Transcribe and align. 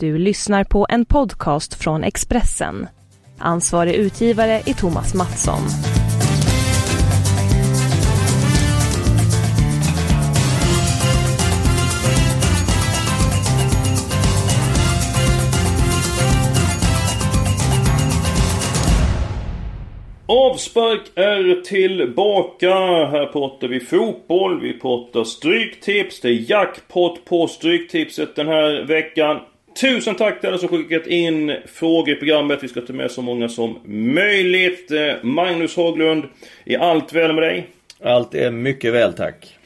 Du 0.00 0.18
lyssnar 0.18 0.64
på 0.64 0.86
en 0.88 1.04
podcast 1.04 1.74
från 1.74 2.04
Expressen. 2.04 2.86
Ansvarig 3.38 3.94
utgivare 3.94 4.52
är 4.52 4.74
Thomas 4.74 5.14
Mattsson. 5.14 5.60
Avspark 20.26 21.00
är 21.14 21.62
tillbaka. 21.62 22.74
Här 23.06 23.26
pratar 23.26 23.68
vi 23.68 23.80
fotboll, 23.80 24.60
vi 24.60 24.78
pratar 24.78 25.24
stryktips. 25.24 26.20
Det 26.20 26.28
är 26.28 26.50
jackpot 26.50 27.24
på 27.24 27.46
stryktipset 27.46 28.36
den 28.36 28.46
här 28.48 28.86
veckan. 28.86 29.40
Tusen 29.80 30.14
tack 30.14 30.40
till 30.40 30.48
alla 30.48 30.58
som 30.58 30.68
skickat 30.68 31.06
in 31.06 31.56
frågor 31.66 32.10
i 32.10 32.14
programmet. 32.14 32.62
Vi 32.62 32.68
ska 32.68 32.80
ta 32.80 32.92
med 32.92 33.10
så 33.10 33.22
många 33.22 33.48
som 33.48 33.78
möjligt. 34.14 34.90
Eh, 34.90 35.14
Magnus 35.22 35.76
Haglund, 35.76 36.24
är 36.64 36.78
allt 36.78 37.12
väl 37.12 37.32
med 37.32 37.42
dig? 37.42 37.66
Allt 38.02 38.34
är 38.34 38.50
mycket 38.50 38.92
väl 38.92 39.12
tack. 39.12 39.56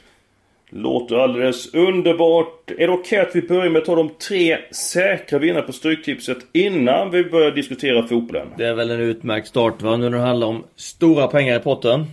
Låter 0.71 1.17
alldeles 1.17 1.75
underbart. 1.75 2.71
Är 2.71 2.87
det 2.87 2.93
okej 2.93 3.21
att 3.21 3.37
vi 3.37 3.43
börjar 3.43 3.71
med 3.71 3.79
att 3.79 3.87
ta 3.87 3.95
de 3.95 4.11
tre 4.29 4.59
säkra 4.71 5.39
vinnarna 5.39 5.67
på 5.67 5.73
Stryktipset 5.73 6.39
innan 6.53 7.11
vi 7.11 7.25
börjar 7.25 7.51
diskutera 7.51 8.07
fotbollen? 8.07 8.49
Det 8.57 8.67
är 8.67 8.75
väl 8.75 8.91
en 8.91 9.01
utmärkt 9.01 9.49
start 9.49 9.83
va? 9.83 9.97
Nu 9.97 10.09
när 10.09 10.19
det 10.19 10.25
handlar 10.25 10.47
om 10.47 10.65
stora 10.77 11.27
pengar 11.27 11.57
i 11.57 11.61
potten. 11.61 12.05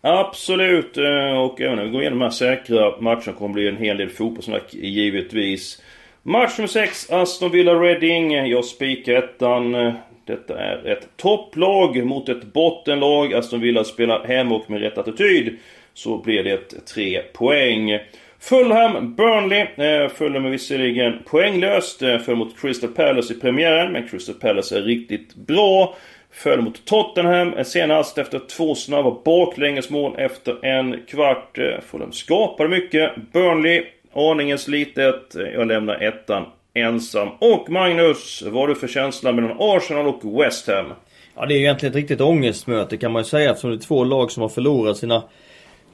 Absolut. 0.00 0.96
Eh, 0.96 1.38
och 1.40 1.60
även 1.60 1.76
när 1.76 1.84
vi 1.84 1.90
går 1.90 2.00
igenom 2.00 2.18
de 2.18 2.24
här 2.24 2.30
säkra 2.30 3.00
matcherna 3.00 3.32
kommer 3.38 3.48
det 3.48 3.60
bli 3.60 3.68
en 3.68 3.76
hel 3.76 3.96
del 3.96 4.10
fotbollssnack 4.10 4.74
givetvis. 4.74 5.82
Match 6.28 6.58
nummer 6.58 6.68
6, 6.68 7.10
Aston 7.10 7.50
Villa 7.50 7.74
Reading. 7.74 8.32
Jag 8.32 8.64
spikar 8.64 9.14
ettan. 9.14 9.92
Detta 10.24 10.58
är 10.58 10.86
ett 10.86 11.08
topplag 11.16 12.04
mot 12.06 12.28
ett 12.28 12.44
bottenlag. 12.44 13.34
Aston 13.34 13.60
Villa 13.60 13.84
spelar 13.84 14.24
hem 14.24 14.52
och 14.52 14.70
med 14.70 14.80
rätt 14.80 14.98
attityd 14.98 15.56
så 15.94 16.18
blir 16.18 16.44
det 16.44 16.86
3 16.86 17.22
poäng. 17.32 17.98
Fulham, 18.40 19.14
Burnley. 19.14 19.60
Eh, 19.60 20.08
Fulham 20.08 20.44
är 20.44 20.50
visserligen 20.50 21.18
poänglöst. 21.26 22.02
Eh, 22.02 22.18
Föll 22.18 22.36
mot 22.36 22.60
Crystal 22.60 22.90
Palace 22.90 23.34
i 23.34 23.36
premiären. 23.36 23.92
Men 23.92 24.08
Crystal 24.08 24.34
Palace 24.34 24.78
är 24.78 24.82
riktigt 24.82 25.34
bra. 25.34 25.96
Föll 26.32 26.62
mot 26.62 26.84
Tottenham 26.84 27.54
eh, 27.54 27.64
senast 27.64 28.18
efter 28.18 28.38
två 28.38 28.74
snabba 28.74 29.16
baklängesmål 29.24 30.14
efter 30.18 30.64
en 30.64 31.00
kvart. 31.06 31.58
Fulham 31.90 32.12
skapade 32.12 32.68
mycket. 32.68 33.12
Burnley 33.32 33.84
aningen 34.18 34.58
slitet. 34.58 35.36
Jag 35.54 35.66
lämnar 35.66 36.02
ettan 36.02 36.46
ensam. 36.74 37.28
Och 37.38 37.70
Magnus, 37.70 38.42
vad 38.42 38.54
har 38.54 38.68
du 38.68 38.74
för 38.74 38.88
känsla 38.88 39.32
mellan 39.32 39.56
Arsenal 39.58 40.06
och 40.06 40.42
West 40.42 40.66
Ham? 40.68 40.92
Ja 41.36 41.46
det 41.46 41.54
är 41.54 41.58
egentligen 41.58 41.92
ett 41.92 41.96
riktigt 41.96 42.20
ångestmöte 42.20 42.96
kan 42.96 43.12
man 43.12 43.22
ju 43.22 43.24
säga 43.24 43.50
eftersom 43.50 43.70
det 43.70 43.76
är 43.76 43.80
två 43.80 44.04
lag 44.04 44.30
som 44.30 44.42
har 44.42 44.48
förlorat 44.48 44.96
sina 44.96 45.22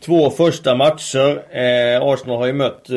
två 0.00 0.30
första 0.30 0.74
matcher. 0.74 1.56
Eh, 1.56 2.02
Arsenal 2.02 2.38
har 2.38 2.46
ju 2.46 2.52
mött 2.52 2.90
eh, 2.90 2.96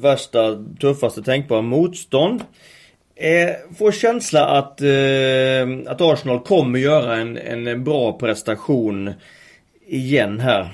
värsta, 0.00 0.64
tuffaste 0.80 1.22
tänkbara 1.22 1.62
motstånd. 1.62 2.40
Eh, 3.16 3.76
får 3.78 3.92
känsla 3.92 4.46
att, 4.46 4.80
eh, 4.80 5.92
att 5.92 6.00
Arsenal 6.00 6.40
kommer 6.40 6.78
göra 6.78 7.16
en, 7.16 7.38
en 7.38 7.84
bra 7.84 8.18
prestation 8.18 9.12
igen 9.86 10.40
här. 10.40 10.68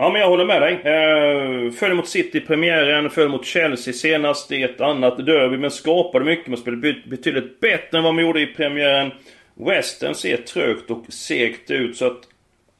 Ja 0.00 0.10
men 0.10 0.20
jag 0.20 0.28
håller 0.28 0.44
med 0.44 0.62
dig. 0.62 0.72
Eh, 0.72 1.72
föll 1.72 1.94
mot 1.94 2.08
City 2.08 2.38
i 2.38 2.40
premiären, 2.40 3.10
föll 3.10 3.28
mot 3.28 3.46
Chelsea 3.46 3.94
senast 3.94 4.52
i 4.52 4.62
ett 4.62 4.80
annat 4.80 5.26
derby. 5.26 5.56
Men 5.56 5.70
skapade 5.70 6.24
mycket. 6.24 6.46
Man 6.46 6.56
spelade 6.56 6.94
betydligt 7.06 7.60
bättre 7.60 7.98
än 7.98 8.04
vad 8.04 8.14
man 8.14 8.24
gjorde 8.24 8.40
i 8.40 8.46
premiären. 8.46 9.10
Western 9.54 10.14
ser 10.14 10.36
trögt 10.36 10.90
och 10.90 11.04
segt 11.08 11.70
ut 11.70 11.96
så 11.96 12.06
att... 12.06 12.18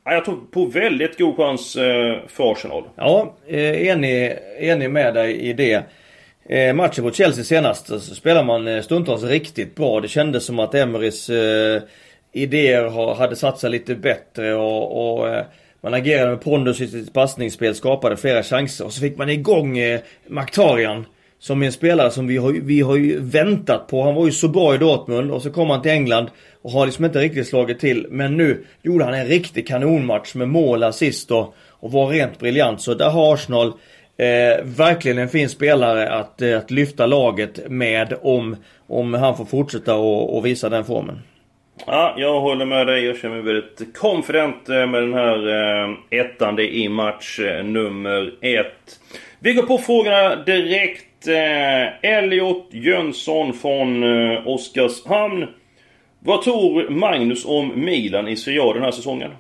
Ja, 0.05 0.13
jag 0.15 0.25
tror 0.25 0.39
på 0.51 0.65
väldigt 0.65 1.19
god 1.19 1.37
chans 1.37 1.77
eh, 1.77 2.17
för 2.29 2.53
Arsenal. 2.53 2.85
Ja, 2.97 3.37
eh, 3.49 3.89
enig, 3.89 4.37
enig 4.59 4.91
med 4.91 5.15
dig 5.15 5.41
i 5.41 5.53
det. 5.53 5.83
Eh, 6.49 6.75
matchen 6.75 7.05
mot 7.05 7.17
Chelsea 7.17 7.45
senast 7.45 7.87
så 7.87 8.01
spelade 8.01 8.47
man 8.47 8.69
eh, 8.69 8.83
stundtals 8.83 9.25
riktigt 9.25 9.75
bra. 9.75 10.01
Det 10.01 10.09
kändes 10.09 10.45
som 10.45 10.59
att 10.59 10.75
Emerys 10.75 11.31
eh, 11.31 11.83
idéer 12.33 13.15
hade 13.15 13.37
satt 13.37 13.59
sig 13.59 13.71
lite 13.71 13.95
bättre 13.95 14.55
och, 14.55 15.19
och 15.19 15.29
eh, 15.29 15.45
man 15.81 15.95
agerade 15.95 16.31
med 16.31 16.41
pondus 16.41 16.81
i 16.81 16.89
sitt 16.89 17.13
passningsspel, 17.13 17.75
skapade 17.75 18.17
flera 18.17 18.43
chanser 18.43 18.85
och 18.85 18.93
så 18.93 19.01
fick 19.01 19.19
man 19.19 19.31
igång 19.31 19.79
eh, 19.79 20.01
Maktarian. 20.29 21.07
Som 21.39 21.63
är 21.63 21.67
en 21.67 21.73
spelare 21.73 22.11
som 22.11 22.27
vi 22.27 22.37
har, 22.37 22.53
vi 22.53 22.81
har 22.81 22.97
ju 22.97 23.21
väntat 23.21 23.89
på. 23.89 24.03
Han 24.03 24.15
var 24.15 24.27
ju 24.27 24.33
så 24.33 24.49
bra 24.49 24.75
i 24.75 24.79
Dortmund 24.79 25.31
och 25.31 25.43
så 25.43 25.51
kom 25.51 25.71
han 25.71 25.83
till 25.83 25.91
England 25.91 26.31
och 26.63 26.71
har 26.71 26.87
liksom 26.87 27.05
inte 27.05 27.19
riktigt 27.19 27.49
slagit 27.49 27.81
till. 27.81 28.07
Men 28.11 28.37
nu 28.37 28.65
gjorde 28.83 29.05
han 29.05 29.15
en 29.15 29.27
riktig 29.27 29.69
kanonmatch 29.69 30.35
med 30.35 30.49
mål, 30.49 30.83
assist 30.83 31.31
och, 31.31 31.55
och 31.71 31.93
var 31.93 32.09
rent 32.09 32.39
briljant. 32.39 32.81
Så 32.81 32.95
där 32.95 33.11
har 33.11 33.35
Arsenal 33.35 33.73
eh, 34.17 34.65
verkligen 34.65 35.19
en 35.19 35.29
fin 35.29 35.49
spelare 35.49 36.11
att, 36.11 36.43
eh, 36.43 36.59
att 36.59 36.71
lyfta 36.71 37.07
laget 37.07 37.71
med 37.71 38.15
om, 38.23 38.57
om 38.87 39.15
han 39.15 39.37
får 39.37 39.45
fortsätta 39.45 39.95
och, 39.95 40.37
och 40.37 40.47
visa 40.47 40.69
den 40.69 40.85
formen. 40.85 41.19
Ja, 41.87 42.15
jag 42.17 42.41
håller 42.41 42.65
med 42.65 42.87
dig. 42.87 43.05
Jag 43.05 43.19
känner 43.19 43.35
mig 43.35 43.55
väldigt 43.55 43.97
confident 43.97 44.69
eh, 44.69 44.87
med 44.87 45.03
den 45.03 45.15
här 45.15 45.49
eh, 45.49 46.21
ettan. 46.21 46.57
Det 46.57 46.63
är 46.63 46.75
i 46.75 46.89
match 46.89 47.41
eh, 47.41 47.65
nummer 47.65 48.35
ett. 48.41 49.01
Vi 49.39 49.53
går 49.53 49.63
på 49.63 49.79
frågorna 49.79 50.37
direkt. 50.37 51.27
Eh, 51.29 52.11
Elliot 52.11 52.69
Jönsson 52.71 53.53
från 53.53 54.03
eh, 54.03 54.49
Oskarshamn. 54.49 55.47
Vad 56.19 56.43
tror 56.43 56.91
Magnus 56.91 57.45
om 57.45 57.73
Milan 57.85 58.29
i 58.29 58.37
Serie 58.37 58.63
A 58.63 58.73
den 58.73 58.83
här 58.83 58.91
säsongen? 58.91 59.31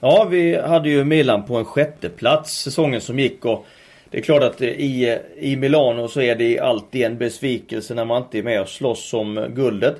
Ja, 0.00 0.26
vi 0.30 0.56
hade 0.56 0.90
ju 0.90 1.04
Milan 1.04 1.46
på 1.46 1.56
en 1.56 1.64
sjätte 1.64 2.08
plats 2.08 2.62
säsongen 2.62 3.00
som 3.00 3.18
gick 3.18 3.44
och 3.44 3.66
det 4.10 4.18
är 4.18 4.22
klart 4.22 4.42
att 4.42 4.62
i, 4.62 5.18
i 5.38 5.56
Milano 5.56 6.08
så 6.08 6.20
är 6.20 6.34
det 6.34 6.58
alltid 6.58 7.02
en 7.02 7.18
besvikelse 7.18 7.94
när 7.94 8.04
man 8.04 8.22
inte 8.22 8.38
är 8.38 8.42
med 8.42 8.60
och 8.60 8.68
slåss 8.68 9.14
om 9.14 9.46
guldet. 9.54 9.96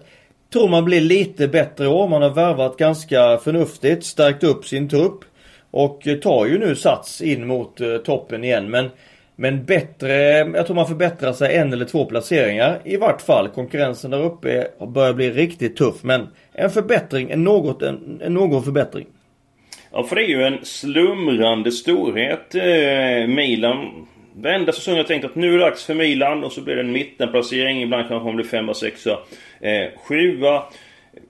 Tror 0.53 0.69
man 0.69 0.85
blir 0.85 1.01
lite 1.01 1.49
bättre 1.49 1.85
i 1.85 1.89
år. 1.89 2.09
Man 2.09 2.23
har 2.23 2.31
värvat 2.31 2.77
ganska 2.77 3.39
förnuftigt, 3.39 4.05
stärkt 4.05 4.45
upp 4.45 4.65
sin 4.65 4.89
trupp. 4.89 5.25
Och 5.71 6.07
eh, 6.07 6.17
tar 6.17 6.47
ju 6.47 6.59
nu 6.59 6.77
sats 6.77 7.21
in 7.21 7.47
mot 7.47 7.81
eh, 7.81 7.97
toppen 7.97 8.45
igen. 8.45 8.71
Men, 8.71 8.91
men 9.37 9.65
bättre, 9.65 10.13
jag 10.39 10.67
tror 10.67 10.75
man 10.75 10.87
förbättrar 10.87 11.33
sig 11.33 11.57
en 11.57 11.73
eller 11.73 11.85
två 11.85 12.05
placeringar. 12.05 12.81
I 12.85 12.97
vart 12.97 13.23
fall. 13.23 13.49
Konkurrensen 13.49 14.11
där 14.11 14.23
uppe 14.25 14.67
börjar 14.89 15.13
bli 15.13 15.31
riktigt 15.31 15.77
tuff. 15.77 16.03
Men 16.03 16.29
en 16.53 16.71
förbättring, 16.71 17.31
en 17.31 17.45
något, 17.45 17.83
en, 17.83 18.21
en 18.25 18.35
någon 18.35 18.65
förbättring. 18.65 19.07
Ja, 19.93 20.03
för 20.03 20.17
det 20.17 20.23
är 20.23 20.29
ju 20.29 20.43
en 20.43 20.59
slumrande 20.63 21.73
storhet. 21.73 22.55
Eh, 22.55 23.27
Milan 23.27 24.07
Varenda 24.35 24.73
säsong 24.73 24.93
har 24.93 24.99
jag 24.99 25.07
tänkt 25.07 25.25
att 25.25 25.35
nu 25.35 25.49
är 25.55 25.59
det 25.59 25.65
dags 25.65 25.85
för 25.85 25.95
Milan 25.95 26.45
och 26.45 26.53
så 26.53 26.61
blir 26.61 26.75
det 26.75 26.81
en 26.81 26.93
mittenplacering. 26.93 27.83
Ibland 27.83 28.09
kanske 28.09 28.27
man 28.27 28.37
blir 28.37 28.47
femma, 28.47 28.75
sexa, 28.75 29.19
eh, 29.61 29.89
sjua. 30.05 30.63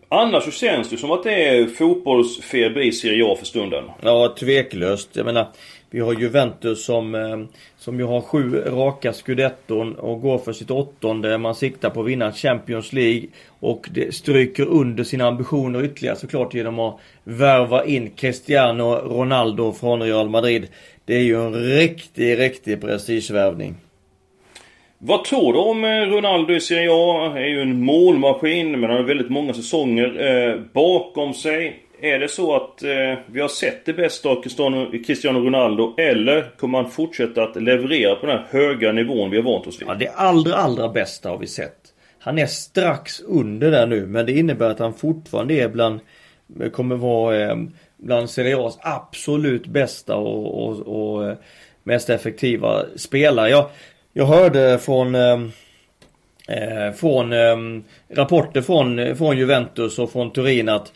Annars 0.08 0.44
så 0.44 0.50
känns 0.50 0.90
det 0.90 0.96
som 0.96 1.10
att 1.10 1.22
det 1.22 1.48
är 1.48 1.66
fotbollsfeber 1.66 2.80
i 2.80 2.92
Serie 2.92 3.24
A 3.26 3.36
för 3.38 3.46
stunden. 3.46 3.84
Ja, 4.02 4.34
tveklöst. 4.38 5.16
Jag 5.16 5.26
menar, 5.26 5.46
vi 5.90 6.00
har 6.00 6.12
Juventus 6.12 6.84
som, 6.84 7.14
eh, 7.14 7.38
som 7.78 7.98
ju 7.98 8.04
har 8.04 8.20
sju 8.20 8.62
raka 8.66 9.12
scudetton 9.12 9.94
och 9.94 10.20
går 10.20 10.38
för 10.38 10.52
sitt 10.52 10.70
åttonde. 10.70 11.38
Man 11.38 11.54
siktar 11.54 11.90
på 11.90 12.00
att 12.00 12.06
vinna 12.06 12.32
Champions 12.32 12.92
League. 12.92 13.26
Och 13.60 13.88
det 13.90 14.14
stryker 14.14 14.66
under 14.66 15.04
sina 15.04 15.26
ambitioner 15.26 15.84
ytterligare 15.84 16.16
såklart 16.16 16.54
genom 16.54 16.78
att 16.78 16.96
värva 17.24 17.84
in 17.84 18.10
Cristiano 18.10 18.84
Ronaldo 18.94 19.72
från 19.72 20.02
Real 20.02 20.28
Madrid. 20.28 20.68
Det 21.04 21.14
är 21.14 21.22
ju 21.22 21.46
en 21.46 21.54
riktig, 21.54 22.38
riktig 22.38 22.80
prestigevärvning. 22.80 23.74
Vad 24.98 25.24
tror 25.24 25.52
du 25.52 25.58
om 25.58 25.84
eh, 25.84 25.88
Ronaldo 25.88 26.54
i 26.54 26.60
Serie 26.60 26.90
A? 26.92 27.28
Han 27.28 27.36
är 27.36 27.46
ju 27.46 27.60
en 27.60 27.84
målmaskin 27.84 28.70
men 28.70 28.90
han 28.90 28.98
har 28.98 29.02
väldigt 29.04 29.30
många 29.30 29.54
säsonger 29.54 30.26
eh, 30.26 30.60
bakom 30.72 31.34
sig. 31.34 31.76
Är 32.02 32.18
det 32.18 32.28
så 32.28 32.56
att 32.56 32.82
eh, 32.82 33.18
vi 33.26 33.40
har 33.40 33.48
sett 33.48 33.84
det 33.84 33.92
bästa 33.92 34.28
av 34.28 34.42
Cristiano, 34.42 34.90
Cristiano 35.06 35.38
Ronaldo 35.38 35.94
eller 35.98 36.50
kommer 36.56 36.82
han 36.82 36.90
fortsätta 36.90 37.42
att 37.42 37.62
leverera 37.62 38.14
på 38.14 38.26
den 38.26 38.38
här 38.38 38.46
höga 38.50 38.92
nivån 38.92 39.30
vi 39.30 39.36
har 39.36 39.44
vant 39.44 39.66
oss 39.66 39.80
vid? 39.80 39.88
Ja, 39.88 39.94
det 39.94 40.08
allra, 40.08 40.54
allra 40.54 40.88
bästa 40.88 41.28
har 41.28 41.38
vi 41.38 41.46
sett. 41.46 41.76
Han 42.18 42.38
är 42.38 42.46
strax 42.46 43.20
under 43.20 43.70
där 43.70 43.86
nu 43.86 44.06
men 44.06 44.26
det 44.26 44.32
innebär 44.32 44.70
att 44.70 44.78
han 44.78 44.94
fortfarande 44.94 45.54
är 45.54 45.68
bland, 45.68 46.00
kommer 46.72 46.96
vara 46.96 47.50
eh, 47.50 47.56
bland 47.96 48.30
Serie 48.30 48.56
A's 48.56 48.78
absolut 48.80 49.66
bästa 49.66 50.16
och, 50.16 50.68
och, 50.68 50.78
och 50.78 51.28
eh, 51.28 51.36
mest 51.82 52.10
effektiva 52.10 52.84
spelare. 52.96 53.50
Jag, 53.50 53.70
jag 54.12 54.26
hörde 54.26 54.78
från 54.78 55.14
eh, 55.14 55.40
eh 56.48 56.92
från 56.92 57.32
eh, 57.32 57.56
rapporter 58.08 58.60
från, 58.62 58.98
eh, 58.98 59.14
från 59.14 59.38
Juventus 59.38 59.98
och 59.98 60.12
från 60.12 60.32
Turin 60.32 60.68
att 60.68 60.92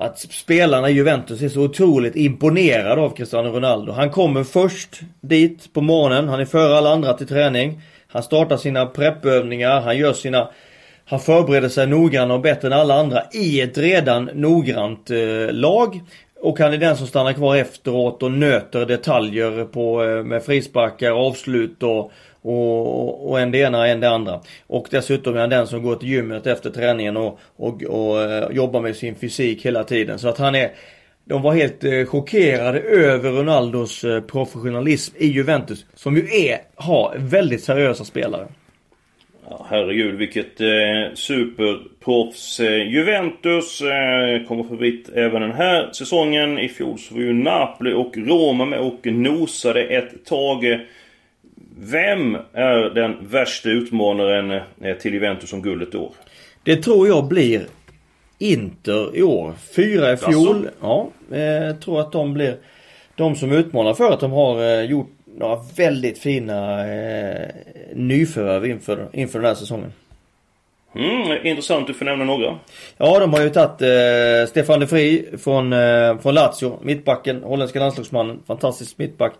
att 0.00 0.18
spelarna 0.18 0.90
i 0.90 0.92
Juventus 0.92 1.42
är 1.42 1.48
så 1.48 1.62
otroligt 1.62 2.16
imponerade 2.16 3.00
av 3.02 3.10
Cristiano 3.10 3.48
Ronaldo. 3.48 3.92
Han 3.92 4.10
kommer 4.10 4.44
först 4.44 5.00
dit 5.20 5.72
på 5.72 5.80
morgonen, 5.80 6.28
han 6.28 6.40
är 6.40 6.44
före 6.44 6.78
alla 6.78 6.90
andra 6.90 7.12
till 7.12 7.26
träning. 7.26 7.80
Han 8.08 8.22
startar 8.22 8.56
sina 8.56 8.86
preppövningar, 8.86 9.80
han 9.80 9.98
gör 9.98 10.12
sina 10.12 10.48
han 11.04 11.20
förbereder 11.20 11.68
sig 11.68 11.86
noggrannare 11.86 12.36
och 12.36 12.42
bättre 12.42 12.68
än 12.68 12.72
alla 12.72 12.94
andra 12.94 13.22
i 13.32 13.60
ett 13.60 13.78
redan 13.78 14.24
noggrant 14.34 15.10
eh, 15.10 15.52
lag. 15.52 16.00
Och 16.40 16.58
han 16.58 16.72
är 16.72 16.78
den 16.78 16.96
som 16.96 17.06
stannar 17.06 17.32
kvar 17.32 17.56
efteråt 17.56 18.22
och 18.22 18.32
nöter 18.32 18.86
detaljer 18.86 19.64
på, 19.64 20.04
eh, 20.04 20.24
med 20.24 20.42
frisparkar, 20.42 21.10
avslut 21.10 21.82
och, 21.82 22.12
och, 22.48 23.30
och 23.30 23.40
en 23.40 23.50
det 23.50 23.58
ena 23.58 23.88
en 23.88 24.00
det 24.00 24.10
andra. 24.10 24.40
Och 24.66 24.88
dessutom 24.90 25.36
är 25.36 25.40
han 25.40 25.50
den 25.50 25.66
som 25.66 25.82
går 25.82 25.96
till 25.96 26.08
gymmet 26.08 26.46
efter 26.46 26.70
träningen 26.70 27.16
och, 27.16 27.40
och, 27.56 27.82
och 27.82 28.22
eh, 28.22 28.50
jobbar 28.50 28.80
med 28.80 28.96
sin 28.96 29.14
fysik 29.14 29.66
hela 29.66 29.84
tiden. 29.84 30.18
Så 30.18 30.28
att 30.28 30.38
han 30.38 30.54
är 30.54 30.70
de 31.24 31.42
var 31.42 31.54
helt 31.54 31.84
eh, 31.84 32.04
chockerade 32.04 32.80
över 32.80 33.30
Ronaldos 33.30 34.04
eh, 34.04 34.20
professionalism 34.20 35.16
i 35.18 35.26
Juventus. 35.26 35.86
Som 35.94 36.16
ju 36.16 36.22
är, 36.22 36.58
har 36.74 37.14
väldigt 37.18 37.62
seriösa 37.62 38.04
spelare. 38.04 38.48
Ja, 39.50 39.66
herregud 39.70 40.14
vilket 40.14 40.60
eh, 40.60 41.14
superproffs. 41.14 42.60
Eh, 42.60 42.92
Juventus 42.92 43.80
eh, 43.80 44.46
kommer 44.46 44.64
förbi 44.64 45.04
även 45.14 45.42
den 45.42 45.52
här 45.52 45.92
säsongen. 45.92 46.58
I 46.58 46.68
fjol 46.68 46.98
så 46.98 47.14
var 47.14 47.20
ju 47.20 47.32
Napoli 47.32 47.92
och 47.92 48.16
Roma 48.16 48.64
med 48.64 48.78
och 48.78 49.06
nosade 49.06 49.82
ett 49.82 50.24
tag. 50.24 50.64
Vem 51.80 52.38
är 52.52 52.94
den 52.94 53.16
värsta 53.20 53.68
utmanaren 53.68 54.50
eh, 54.50 54.96
till 55.00 55.14
Juventus 55.14 55.52
om 55.52 55.62
guldet 55.62 55.94
i 55.94 55.96
år? 55.96 56.12
Det 56.62 56.76
tror 56.76 57.08
jag 57.08 57.28
blir 57.28 57.66
Inter 58.38 59.16
i 59.16 59.22
år. 59.22 59.52
Fyra 59.76 60.12
i 60.12 60.16
fjol. 60.16 60.68
Ja, 60.80 61.08
jag 61.30 61.68
eh, 61.68 61.74
tror 61.74 62.00
att 62.00 62.12
de 62.12 62.34
blir 62.34 62.56
de 63.14 63.36
som 63.36 63.52
utmanar 63.52 63.94
för 63.94 64.12
att 64.12 64.20
de 64.20 64.32
har 64.32 64.62
eh, 64.62 64.82
gjort 64.82 65.10
några 65.38 65.60
väldigt 65.76 66.18
fina 66.18 66.88
eh, 66.88 67.48
nyförvärv 67.94 68.66
inför, 68.66 69.08
inför 69.12 69.38
den 69.38 69.48
här 69.48 69.54
säsongen. 69.54 69.92
Mm, 70.94 71.46
intressant, 71.46 71.86
du 71.86 71.94
får 71.94 72.04
nämna 72.04 72.24
några. 72.24 72.58
Ja, 72.96 73.18
de 73.18 73.32
har 73.32 73.42
ju 73.42 73.50
tagit 73.50 73.82
eh, 73.82 74.50
Stefan 74.50 74.80
de 74.80 74.86
Vries 74.86 75.42
från, 75.42 75.72
eh, 75.72 76.18
från 76.18 76.34
Lazio, 76.34 76.78
mittbacken, 76.82 77.42
holländska 77.42 77.80
landslagsmannen, 77.80 78.40
fantastisk 78.46 78.98
mittback. 78.98 79.32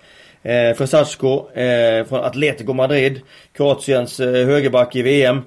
Eh, 0.42 0.74
Fresacco 0.76 1.58
eh, 1.58 2.04
från 2.04 2.24
Atletico 2.24 2.72
Madrid, 2.72 3.20
Kroatiens 3.56 4.20
eh, 4.20 4.46
högerback 4.46 4.96
i 4.96 5.02
VM. 5.02 5.42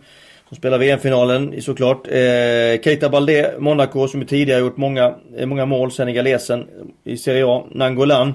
Som 0.47 0.57
spelar 0.57 0.77
VM-finalen 0.77 1.61
såklart. 1.61 2.07
Eh, 2.07 2.81
Keita 2.83 3.09
Balde, 3.09 3.53
Monaco 3.59 4.07
som 4.07 4.25
tidigare 4.25 4.59
gjort 4.59 4.77
många, 4.77 5.15
eh, 5.37 5.45
många 5.45 5.65
mål, 5.65 5.91
senegalesen 5.91 6.67
i 7.03 7.17
Serie 7.17 7.45
A. 7.47 7.63
Nangolan 7.71 8.33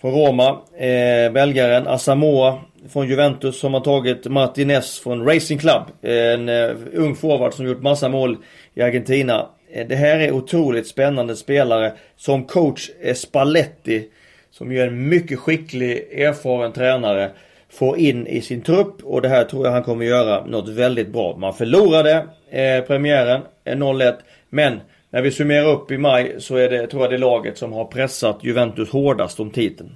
från 0.00 0.12
Roma. 0.12 0.48
Eh, 0.78 1.32
belgaren 1.32 1.86
Asamoa. 1.86 2.58
från 2.92 3.08
Juventus 3.08 3.60
som 3.60 3.74
har 3.74 3.80
tagit 3.80 4.26
Martinez 4.26 5.00
från 5.00 5.24
Racing 5.24 5.58
Club. 5.58 5.82
En 6.02 6.48
eh, 6.48 6.70
ung 6.94 7.14
forward 7.14 7.54
som 7.54 7.66
gjort 7.66 7.82
massa 7.82 8.08
mål 8.08 8.36
i 8.74 8.82
Argentina. 8.82 9.46
Eh, 9.72 9.86
det 9.86 9.96
här 9.96 10.18
är 10.18 10.32
otroligt 10.32 10.86
spännande 10.86 11.36
spelare 11.36 11.92
som 12.16 12.44
coach 12.44 12.90
eh, 13.02 13.14
Spalletti 13.14 14.08
som 14.50 14.72
ju 14.72 14.80
är 14.80 14.86
en 14.86 15.08
mycket 15.08 15.38
skicklig, 15.38 16.20
erfaren 16.20 16.72
tränare 16.72 17.30
får 17.70 17.98
in 17.98 18.26
i 18.26 18.40
sin 18.40 18.62
trupp 18.62 19.04
och 19.04 19.22
det 19.22 19.28
här 19.28 19.44
tror 19.44 19.66
jag 19.66 19.72
han 19.72 19.82
kommer 19.82 20.04
göra 20.04 20.46
något 20.46 20.68
väldigt 20.68 21.08
bra. 21.08 21.36
Man 21.36 21.54
förlorade 21.54 22.26
eh, 22.50 22.84
premiären 22.86 23.40
eh, 23.64 23.76
0-1 23.76 24.14
men 24.48 24.80
när 25.10 25.22
vi 25.22 25.30
summerar 25.30 25.68
upp 25.68 25.90
i 25.90 25.98
maj 25.98 26.34
så 26.38 26.56
är 26.56 26.70
det, 26.70 26.86
tror 26.86 27.02
jag 27.02 27.10
det 27.10 27.18
laget 27.18 27.58
som 27.58 27.72
har 27.72 27.84
pressat 27.84 28.38
Juventus 28.42 28.90
hårdast 28.90 29.40
om 29.40 29.50
titeln. 29.50 29.90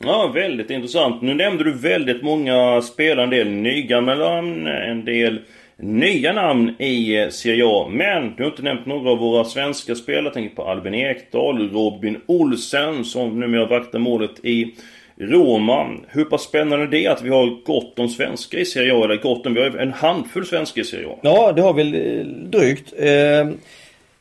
Ja, 0.00 0.30
väldigt 0.34 0.70
intressant. 0.70 1.22
Nu 1.22 1.34
nämnde 1.34 1.64
du 1.64 1.72
väldigt 1.72 2.22
många 2.22 2.82
spelare, 2.82 3.24
en 3.24 3.30
del 3.30 3.48
nygamla 3.48 4.14
namn, 4.14 4.66
en 4.66 5.04
del 5.04 5.40
nya 5.76 6.32
namn 6.32 6.74
i 6.78 7.16
eh, 7.16 7.28
Serie 7.28 7.64
A. 7.66 7.88
Men 7.90 8.34
du 8.36 8.42
har 8.42 8.50
inte 8.50 8.62
nämnt 8.62 8.86
några 8.86 9.10
av 9.10 9.18
våra 9.18 9.44
svenska 9.44 9.94
spelare. 9.94 10.24
Jag 10.24 10.32
tänker 10.32 10.56
på 10.56 10.62
Albin 10.62 10.94
Ekdal, 10.94 11.70
Robin 11.70 12.20
Olsen 12.26 13.04
som 13.04 13.40
numera 13.40 13.66
vaktar 13.66 13.98
målet 13.98 14.44
i 14.44 14.74
Roma. 15.16 15.90
Hur 16.08 16.24
pass 16.24 16.42
spännande 16.42 16.86
det 16.86 17.06
är 17.06 17.10
att 17.10 17.22
vi 17.22 17.28
har 17.28 17.64
gott 17.64 17.98
om 17.98 18.08
svenskar 18.08 18.58
i 18.58 18.64
Serie 18.64 18.94
A, 18.94 19.04
eller 19.04 19.16
gott 19.16 19.46
om, 19.46 19.54
vi 19.54 19.62
har 19.62 19.70
en 19.70 19.92
handfull 19.92 20.46
svenskar 20.46 20.82
i 20.82 20.84
Serie 20.84 21.08
A. 21.08 21.18
Ja, 21.22 21.52
det 21.52 21.62
har 21.62 21.74
vi 21.74 21.82
eh, 21.82 22.26
drygt. 22.26 22.92
Eh, 22.96 23.08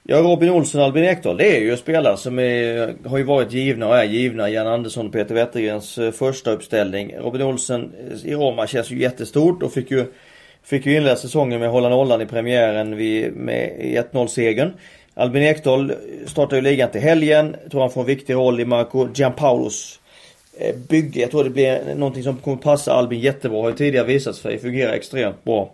ja, 0.03 0.17
Robin 0.17 0.49
Olsson 0.49 0.81
och 0.81 0.87
Albin 0.87 1.03
Ekdal, 1.03 1.37
det 1.37 1.57
är 1.57 1.61
ju 1.61 1.77
spelare 1.77 2.17
som 2.17 2.39
är, 2.39 2.93
har 3.09 3.17
ju 3.17 3.23
varit 3.23 3.51
givna 3.51 3.87
och 3.87 3.97
är 3.97 4.03
givna. 4.03 4.49
Jan 4.49 4.67
Andersson 4.67 5.05
och 5.05 5.13
Peter 5.13 5.35
Wettergrens 5.35 5.99
första 6.13 6.51
uppställning. 6.51 7.13
Robin 7.19 7.41
Olsen 7.41 7.91
i 8.25 8.33
Roma 8.33 8.67
känns 8.67 8.91
ju 8.91 8.99
jättestort 8.99 9.63
och 9.63 9.73
fick 9.73 9.91
ju 9.91 10.05
Fick 10.63 10.85
ju 10.85 10.95
inleda 10.95 11.15
säsongen 11.15 11.59
med 11.59 11.67
att 11.67 11.73
hålla 11.73 11.89
nollan 11.89 12.21
i 12.21 12.25
premiären 12.25 12.97
vid, 12.97 13.35
med 13.35 13.71
1-0 14.11 14.27
segern. 14.27 14.71
Albin 15.13 15.43
Ekdal 15.43 15.93
startar 16.25 16.55
ju 16.55 16.61
ligan 16.61 16.91
till 16.91 17.01
helgen. 17.01 17.55
Tror 17.71 17.81
han 17.81 17.89
får 17.89 18.01
en 18.01 18.07
viktig 18.07 18.33
roll 18.33 18.59
i 18.59 18.65
Marco 18.65 19.07
Gianpaulos 19.13 19.99
eh, 20.59 20.75
bygge. 20.89 21.19
Jag 21.19 21.31
tror 21.31 21.43
det 21.43 21.49
blir 21.49 21.95
någonting 21.95 22.23
som 22.23 22.37
kommer 22.37 22.57
passa 22.57 22.93
Albin 22.93 23.19
jättebra. 23.19 23.61
Har 23.61 23.69
ju 23.69 23.75
tidigare 23.75 24.07
visat 24.07 24.35
sig 24.35 24.59
fungera 24.59 24.91
extremt 24.95 25.43
bra 25.43 25.73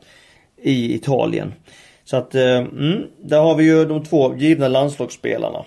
i 0.62 0.96
Italien. 0.96 1.54
Så 2.04 2.18
att, 2.18 2.36
eh, 2.36 2.58
mm, 2.58 3.04
där 3.18 3.40
har 3.42 3.56
vi 3.56 3.64
ju 3.64 3.86
de 3.86 4.06
två 4.06 4.36
givna 4.38 4.68
landslagsspelarna. 4.68 5.66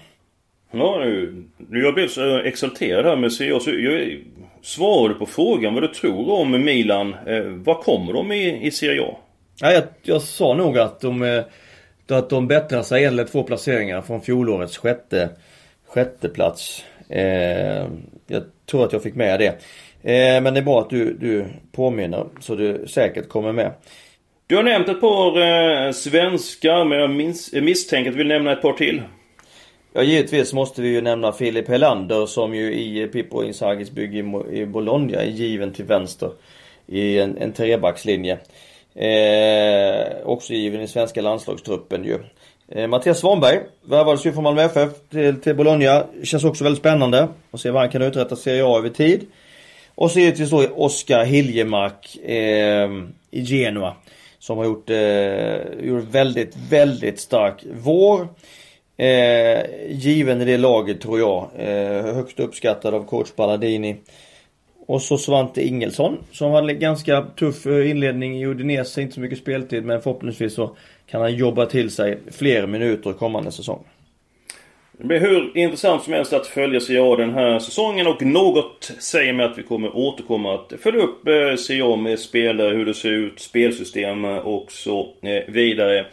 Ja, 0.72 0.98
nu, 1.04 1.44
jag 1.70 1.94
blev 1.94 2.08
så 2.08 2.38
exalterad 2.38 3.04
här 3.04 3.16
med 3.16 3.32
CA. 3.38 3.70
jag 3.70 4.18
Svarade 4.62 5.14
på 5.14 5.26
frågan 5.26 5.74
vad 5.74 5.82
du 5.82 5.88
tror 5.88 6.30
om 6.30 6.64
Milan. 6.64 7.14
Eh, 7.26 7.42
vad 7.44 7.80
kommer 7.80 8.12
de 8.12 8.32
i, 8.32 8.66
i 8.66 8.70
Serie 8.70 9.02
A? 9.02 9.16
Ja, 9.60 9.72
jag, 9.72 9.82
jag 10.02 10.22
sa 10.22 10.54
nog 10.54 10.78
att 10.78 11.00
de, 11.00 11.22
eh, 11.22 11.44
att 12.08 12.30
de 12.30 12.48
bättrar 12.48 12.82
sig 12.82 13.04
en 13.04 13.12
eller 13.12 13.24
två 13.24 13.42
placeringar 13.42 14.02
från 14.02 14.20
fjolårets 14.20 14.78
sjätte, 14.78 15.30
sjätte 15.86 16.28
plats. 16.28 16.84
Eh, 17.08 17.86
jag 18.26 18.42
tror 18.70 18.84
att 18.84 18.92
jag 18.92 19.02
fick 19.02 19.14
med 19.14 19.40
det. 19.40 19.48
Eh, 20.02 20.42
men 20.42 20.54
det 20.54 20.60
är 20.60 20.64
bra 20.64 20.80
att 20.80 20.90
du, 20.90 21.14
du 21.14 21.44
påminner 21.72 22.26
så 22.40 22.54
du 22.54 22.86
säkert 22.88 23.28
kommer 23.28 23.52
med. 23.52 23.72
Du 24.46 24.56
har 24.56 24.62
nämnt 24.62 24.88
ett 24.88 25.00
par 25.00 25.40
eh, 25.40 25.92
svenskar 25.92 26.84
men 26.84 26.98
jag 26.98 27.10
minns, 27.10 27.52
misstänker 27.52 28.10
att 28.10 28.14
du 28.14 28.18
vill 28.18 28.28
nämna 28.28 28.52
ett 28.52 28.62
par 28.62 28.72
till. 28.72 29.02
Ja 29.94 30.02
givetvis 30.02 30.52
måste 30.52 30.82
vi 30.82 30.88
ju 30.88 31.00
nämna 31.00 31.32
Filip 31.32 31.68
Helander 31.68 32.26
som 32.26 32.54
ju 32.54 32.74
i 32.74 33.06
Pippo 33.06 33.42
Inzagis 33.42 33.90
bygge 33.90 34.18
i 34.52 34.66
Bologna 34.66 35.18
är 35.18 35.26
given 35.26 35.72
till 35.72 35.84
vänster. 35.84 36.30
I 36.86 37.18
en, 37.18 37.38
en 37.38 37.52
trebackslinje. 37.52 38.38
Eh, 38.94 40.16
också 40.24 40.52
given 40.52 40.80
i 40.80 40.88
svenska 40.88 41.22
landslagstruppen 41.22 42.04
ju. 42.04 42.18
Eh, 42.68 42.88
Mattias 42.88 43.18
Svanberg 43.18 43.60
värvades 43.82 44.26
ju 44.26 44.32
från 44.32 44.44
Malmö 44.44 44.62
FF 44.62 44.90
till, 45.10 45.40
till 45.40 45.56
Bologna. 45.56 46.06
Känns 46.22 46.44
också 46.44 46.64
väldigt 46.64 46.80
spännande 46.80 47.28
att 47.50 47.60
se 47.60 47.70
vad 47.70 47.82
han 47.82 47.90
kan 47.90 48.02
uträtta 48.02 48.36
Serie 48.36 48.64
A 48.64 48.78
över 48.78 48.88
tid. 48.88 49.26
Och 49.94 50.10
så 50.10 50.20
givetvis 50.20 50.50
då 50.50 50.66
Oskar 50.74 51.24
Hiljemark 51.24 52.16
eh, 52.24 52.90
i 53.30 53.44
Genua. 53.44 53.94
Som 54.38 54.58
har 54.58 54.64
gjort, 54.64 54.90
eh, 54.90 55.86
gjort 55.86 56.04
väldigt, 56.04 56.56
väldigt 56.70 57.20
stark 57.20 57.64
vår. 57.72 58.28
Eh, 59.02 59.64
given 59.88 60.40
i 60.40 60.44
det 60.44 60.56
laget 60.56 61.00
tror 61.00 61.18
jag. 61.18 61.50
Eh, 61.56 62.14
högst 62.14 62.40
uppskattad 62.40 62.94
av 62.94 63.06
coach 63.06 63.28
Balladini. 63.36 63.96
Och 64.86 65.02
så 65.02 65.18
Svante 65.18 65.66
Ingelsson 65.66 66.18
som 66.32 66.52
hade 66.52 66.72
en 66.72 66.78
ganska 66.78 67.22
tuff 67.22 67.66
eh, 67.66 67.90
inledning 67.90 68.38
i 68.38 68.46
Udinese, 68.46 69.02
inte 69.02 69.14
så 69.14 69.20
mycket 69.20 69.38
speltid 69.38 69.84
men 69.84 70.02
förhoppningsvis 70.02 70.54
så 70.54 70.76
kan 71.06 71.20
han 71.20 71.34
jobba 71.34 71.66
till 71.66 71.90
sig 71.90 72.18
fler 72.30 72.66
minuter 72.66 73.12
kommande 73.12 73.52
säsong. 73.52 73.84
Det 74.92 75.06
blir 75.06 75.20
hur 75.20 75.56
intressant 75.56 76.02
som 76.02 76.12
helst 76.12 76.32
att 76.32 76.46
följa 76.46 76.80
CA 76.80 77.16
den 77.16 77.34
här 77.34 77.58
säsongen 77.58 78.06
och 78.06 78.22
något 78.22 78.92
säger 78.98 79.32
mig 79.32 79.46
att 79.46 79.58
vi 79.58 79.62
kommer 79.62 79.96
återkomma 79.96 80.54
att 80.54 80.72
följa 80.80 81.02
upp 81.02 81.28
eh, 81.28 81.56
CA 81.68 81.96
med 81.96 82.18
spelare, 82.18 82.74
hur 82.74 82.86
det 82.86 82.94
ser 82.94 83.10
ut, 83.10 83.40
spelsystem 83.40 84.24
och 84.24 84.72
så 84.72 85.00
eh, 85.22 85.52
vidare. 85.52 86.06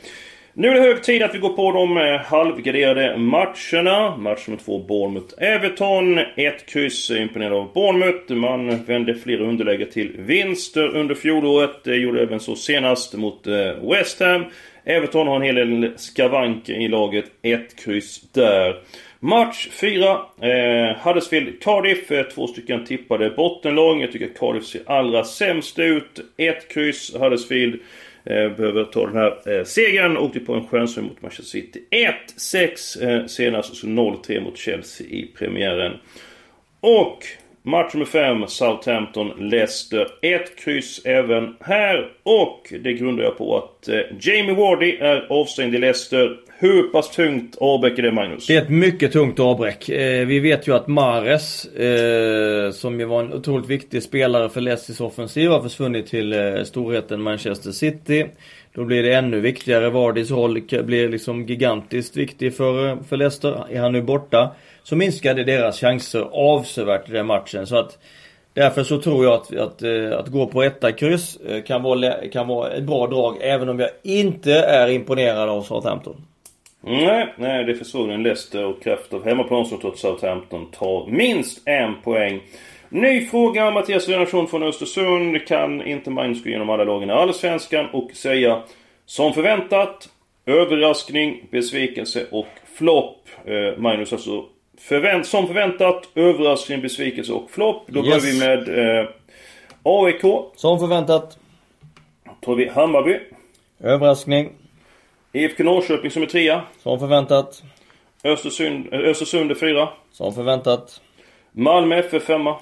Nu 0.60 0.68
är 0.68 0.74
det 0.74 0.82
hög 0.82 1.04
tid 1.04 1.24
att 1.24 1.36
vi 1.36 1.40
går 1.40 1.54
på 1.54 1.72
de 1.72 1.98
eh, 1.98 2.20
halvgraderade 2.20 3.18
matcherna. 3.18 4.18
Match 4.18 4.48
nummer 4.48 4.62
två, 4.64 4.80
Bournemouth-Everton. 4.88 6.26
Ett 6.36 6.66
kryss 6.66 7.12
imponerad 7.12 7.54
av 7.54 7.74
Bournemouth. 7.74 8.34
Man 8.34 8.84
vände 8.84 9.16
flera 9.16 9.44
underläge 9.44 9.86
till 9.86 10.16
vinster 10.18 10.96
under 10.96 11.16
fjolåret. 11.16 11.84
Det 11.84 11.96
gjorde 11.96 12.22
även 12.22 12.40
så 12.40 12.56
senast 12.56 13.14
mot 13.14 13.48
eh, 13.48 13.90
West 13.92 14.20
Ham. 14.20 14.46
Everton 14.86 15.28
har 15.28 15.36
en 15.36 15.42
hel 15.42 15.56
del 15.56 15.94
skavanker 15.98 16.74
i 16.74 16.88
laget. 16.88 17.26
Ett 17.42 17.84
kryss 17.84 18.32
där. 18.32 18.76
Match 19.20 19.68
4. 19.72 20.12
Eh, 20.42 20.98
Huddersfield 21.04 21.64
Cardiff. 21.64 22.12
Eh, 22.12 22.24
två 22.24 22.48
stycken 22.48 22.86
tippade 22.86 23.30
bottenlag. 23.30 24.02
Jag 24.02 24.12
tycker 24.12 24.30
Cardiff 24.40 24.66
ser 24.66 24.82
allra 24.86 25.24
sämst 25.24 25.80
ut. 25.80 26.20
Ett 26.38 26.74
kryss 26.74 27.16
Huddersfield. 27.16 27.80
Eh, 28.30 28.50
behöver 28.50 28.84
ta 28.84 29.06
den 29.06 29.16
här 29.16 29.58
eh, 29.58 29.64
segern. 29.64 30.18
Åkte 30.18 30.40
på 30.40 30.54
en 30.54 30.68
stjärnsum 30.68 31.06
mot 31.06 31.22
Manchester 31.22 31.44
City. 31.44 31.84
1-6 32.38 33.10
eh, 33.10 33.26
senast, 33.26 33.76
så 33.76 33.88
0-3 33.88 34.42
mot 34.42 34.58
Chelsea 34.58 35.08
i 35.08 35.32
premiären. 35.38 35.94
Och 36.80 37.26
Match 37.70 37.94
nummer 37.94 38.06
5, 38.06 38.48
Southampton-Leicester. 38.48 40.08
Ett 40.22 40.56
kryss 40.56 41.02
även 41.06 41.56
här. 41.60 42.12
Och 42.24 42.74
det 42.84 42.94
grundar 42.94 43.24
jag 43.24 43.38
på 43.38 43.58
att 43.58 43.88
eh, 43.88 44.00
Jamie 44.20 44.56
Wardy 44.56 44.98
är 44.98 45.28
avstängd 45.30 45.76
i 45.76 45.78
Leicester. 45.78 46.38
Hur 46.60 46.84
pass 46.84 47.12
tungt 47.12 47.56
avbräck 47.56 48.00
är 48.00 48.04
det 48.04 48.12
Magnus? 48.12 48.48
Det 48.48 48.56
är 48.56 48.62
ett 48.62 48.70
mycket 48.70 49.12
tungt 49.12 49.40
avbräck. 49.40 49.90
Eh, 49.90 50.26
vi 50.26 50.40
vet 50.40 50.68
ju 50.68 50.76
att 50.76 50.88
Mares, 50.88 51.66
eh, 51.66 52.72
som 52.72 53.00
ju 53.00 53.06
var 53.06 53.20
en 53.24 53.34
otroligt 53.34 53.70
viktig 53.70 54.04
spelare 54.04 54.50
för 54.50 54.62
Leicesters 54.62 55.02
offensiv, 55.02 55.50
har 55.50 55.62
försvunnit 55.62 56.08
till 56.08 56.34
eh, 56.34 56.64
storheten 56.64 57.22
Manchester 57.22 57.72
City. 57.72 58.26
Då 58.74 58.86
blir 58.86 59.04
det 59.04 59.14
ännu 59.14 59.40
viktigare. 59.40 59.90
Vardis 59.90 60.32
roll 60.32 60.62
blir 60.84 61.10
liksom 61.10 61.46
gigantiskt 61.46 62.18
viktig 62.18 62.56
för, 62.56 63.04
för 63.04 63.18
Leicester. 63.18 63.66
Är 63.70 63.80
han 63.80 63.92
nu 63.92 64.02
borta 64.02 64.50
så 64.84 64.96
minskade 64.96 65.44
deras 65.44 65.80
chanser 65.80 66.28
avsevärt 66.32 67.10
i 67.10 67.12
den 67.12 67.26
matchen. 67.26 67.68
Så 67.68 67.78
att 67.78 67.98
Därför 68.54 68.84
så 68.84 69.02
tror 69.02 69.26
jag 69.26 69.34
att, 69.34 69.56
att, 69.56 69.82
eh, 69.82 70.20
att 70.20 70.28
gå 70.28 70.48
på 70.48 70.64
etta 70.64 70.92
kryss 70.92 71.38
eh, 71.38 71.64
kan 71.64 71.84
vara, 71.84 72.28
kan 72.32 72.48
vara 72.48 72.72
ett 72.72 72.84
bra 72.84 73.08
drag 73.08 73.38
även 73.42 73.70
om 73.70 73.80
jag 73.80 73.90
inte 74.04 74.54
är 74.54 74.90
imponerad 74.90 75.50
av 75.50 75.62
Southampton. 75.62 76.16
Nej, 76.82 77.34
nej 77.38 77.66
det 77.66 77.72
är 77.72 78.10
en 78.10 78.24
Leicester 78.24 78.66
och 78.66 78.84
kraft 78.84 79.14
av 79.14 79.26
hemmaplan 79.26 79.66
som 79.66 79.80
trots 79.80 80.02
Southampton 80.02 80.72
tar 80.72 81.08
minst 81.08 81.68
en 81.68 82.02
poäng. 82.02 82.42
Ny 82.92 83.26
fråga, 83.26 83.72
Mattias 83.72 84.08
Renation 84.08 84.48
från 84.48 84.64
Östersund. 84.64 85.48
Kan 85.48 85.88
inte 85.88 86.10
Magnus 86.10 86.44
gå 86.44 86.50
igenom 86.50 86.70
alla 86.70 86.84
lagen 86.84 87.10
i 87.10 87.14
Allsvenskan 87.14 87.86
och 87.94 88.12
säga 88.12 88.62
som 89.06 89.34
förväntat, 89.34 90.10
överraskning, 90.46 91.48
besvikelse 91.52 92.26
och 92.32 92.48
flopp. 92.74 93.28
Eh, 93.46 93.78
Magnus 93.78 94.14
alltså 94.14 94.46
förvänt, 94.78 95.26
som 95.26 95.48
förväntat, 95.48 96.10
överraskning, 96.16 96.82
besvikelse 96.82 97.34
och 97.34 97.52
flopp. 97.52 97.84
Då 97.88 98.00
yes. 98.00 98.08
börjar 98.08 98.20
vi 98.20 98.40
med 98.40 99.00
eh, 99.00 99.08
AIK. 99.84 100.22
Som 100.56 100.80
förväntat. 100.80 101.38
Tar 102.42 102.56
vi 102.56 102.70
Hammarby. 102.70 103.20
Överraskning. 103.80 104.50
IFK 105.34 105.64
Norrköping 105.64 106.12
som 106.12 106.22
är 106.22 106.28
trea. 106.28 106.62
Som 106.84 107.00
förväntat. 107.00 107.64
Östersund, 108.24 108.94
eh, 108.94 109.00
Östersund 109.00 109.52
är 109.52 109.56
fyra. 109.56 109.90
Som 110.12 110.34
förväntat. 110.34 111.02
Malmö 111.52 111.96
FF 111.96 112.24
femma. 112.24 112.58